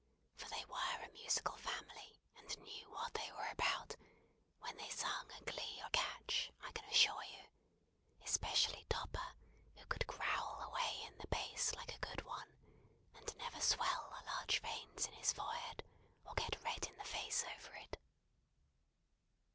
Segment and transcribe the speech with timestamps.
[0.35, 3.95] For they were a musical family, and knew what they were about,
[4.59, 7.43] when they sung a Glee or Catch, I can assure you:
[8.25, 9.35] especially Topper,
[9.75, 12.49] who could growl away in the bass like a good one,
[13.13, 15.83] and never swell the large veins in his forehead,
[16.25, 17.97] or get red in the face over it.